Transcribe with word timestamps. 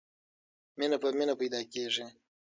مینه 0.77 0.97
په 1.01 1.09
مینه 1.17 1.33
پیدا 1.41 1.59
کېږي. 1.73 2.05